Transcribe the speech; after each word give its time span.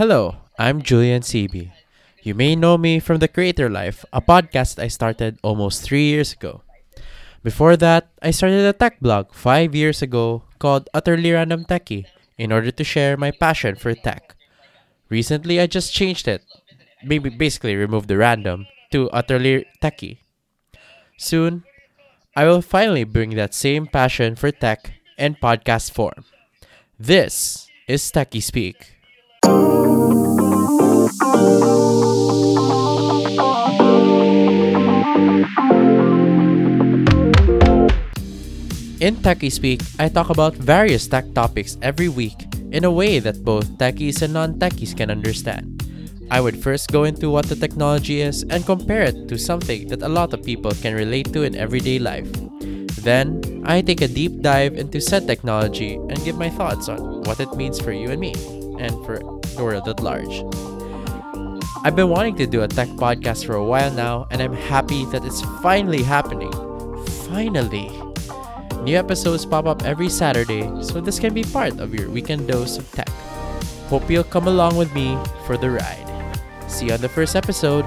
Hello, 0.00 0.48
I'm 0.58 0.80
Jullian 0.80 1.22
Sibi. 1.22 1.70
You 2.22 2.32
may 2.32 2.56
know 2.56 2.78
me 2.78 3.00
from 3.00 3.18
The 3.18 3.28
Creator 3.28 3.68
Life, 3.68 4.02
a 4.14 4.22
podcast 4.22 4.82
I 4.82 4.88
started 4.88 5.36
almost 5.42 5.82
three 5.82 6.04
years 6.08 6.32
ago. 6.32 6.62
Before 7.44 7.76
that, 7.76 8.08
I 8.22 8.30
started 8.30 8.64
a 8.64 8.72
tech 8.72 8.98
blog 9.00 9.34
five 9.34 9.74
years 9.74 10.00
ago 10.00 10.44
called 10.58 10.88
Utterly 10.94 11.32
Random 11.32 11.66
Techie 11.66 12.06
in 12.38 12.50
order 12.50 12.70
to 12.70 12.82
share 12.82 13.18
my 13.18 13.30
passion 13.30 13.76
for 13.76 13.92
tech. 13.92 14.34
Recently, 15.10 15.60
I 15.60 15.66
just 15.66 15.92
changed 15.92 16.26
it, 16.26 16.46
maybe 17.04 17.28
basically 17.28 17.76
removed 17.76 18.08
the 18.08 18.16
random, 18.16 18.68
to 18.92 19.10
Utterly 19.10 19.66
Techie. 19.82 20.24
Soon, 21.18 21.64
I 22.34 22.46
will 22.46 22.62
finally 22.62 23.04
bring 23.04 23.36
that 23.36 23.52
same 23.52 23.86
passion 23.86 24.34
for 24.34 24.50
tech 24.50 24.94
in 25.18 25.34
podcast 25.34 25.92
form. 25.92 26.24
This 26.98 27.68
is 27.86 28.00
Techie 28.10 28.42
Speak. 28.42 28.96
In 39.00 39.16
Techie 39.16 39.48
Speak, 39.48 39.80
I 39.98 40.12
talk 40.12 40.28
about 40.28 40.52
various 40.52 41.08
tech 41.08 41.24
topics 41.32 41.80
every 41.80 42.12
week 42.12 42.36
in 42.68 42.84
a 42.84 42.92
way 42.92 43.18
that 43.18 43.42
both 43.42 43.80
techies 43.80 44.20
and 44.20 44.36
non 44.36 44.60
techies 44.60 44.92
can 44.94 45.10
understand. 45.10 45.80
I 46.30 46.44
would 46.44 46.60
first 46.60 46.92
go 46.92 47.04
into 47.04 47.32
what 47.32 47.48
the 47.48 47.56
technology 47.56 48.20
is 48.20 48.44
and 48.52 48.60
compare 48.68 49.08
it 49.08 49.26
to 49.32 49.38
something 49.40 49.88
that 49.88 50.04
a 50.04 50.12
lot 50.12 50.36
of 50.36 50.44
people 50.44 50.76
can 50.84 50.92
relate 50.92 51.32
to 51.32 51.48
in 51.48 51.56
everyday 51.56 51.98
life. 51.98 52.28
Then, 53.00 53.40
I 53.64 53.80
take 53.80 54.04
a 54.04 54.08
deep 54.08 54.44
dive 54.44 54.76
into 54.76 55.00
said 55.00 55.26
technology 55.26 55.96
and 55.96 56.20
give 56.22 56.36
my 56.36 56.50
thoughts 56.50 56.92
on 56.92 57.24
what 57.24 57.40
it 57.40 57.56
means 57.56 57.80
for 57.80 57.96
you 57.96 58.12
and 58.12 58.20
me, 58.20 58.36
and 58.76 58.92
for 59.08 59.24
the 59.56 59.64
world 59.64 59.88
at 59.88 60.04
large. 60.04 60.44
I've 61.88 61.96
been 61.96 62.12
wanting 62.12 62.36
to 62.36 62.46
do 62.46 62.60
a 62.60 62.68
tech 62.68 62.92
podcast 63.00 63.48
for 63.48 63.56
a 63.56 63.64
while 63.64 63.90
now, 63.96 64.28
and 64.30 64.44
I'm 64.44 64.52
happy 64.52 65.08
that 65.08 65.24
it's 65.24 65.40
finally 65.64 66.04
happening. 66.04 66.52
Finally! 67.32 68.09
New 68.82 68.96
episodes 68.96 69.44
pop 69.44 69.66
up 69.66 69.84
every 69.84 70.08
Saturday, 70.08 70.64
so 70.82 71.00
this 71.00 71.20
can 71.20 71.34
be 71.34 71.44
part 71.44 71.78
of 71.80 71.94
your 71.94 72.08
weekend 72.08 72.48
dose 72.48 72.78
of 72.78 72.90
tech. 72.92 73.10
Hope 73.92 74.08
you'll 74.08 74.24
come 74.24 74.48
along 74.48 74.76
with 74.76 74.92
me 74.94 75.18
for 75.46 75.58
the 75.58 75.68
ride. 75.68 76.06
See 76.66 76.86
you 76.86 76.94
on 76.94 77.00
the 77.00 77.08
first 77.08 77.36
episode. 77.36 77.84